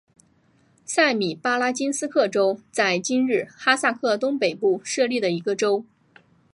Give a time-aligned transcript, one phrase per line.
[0.83, 5.85] 塞米巴拉金斯克州在今日哈萨克东北部设立的一个州。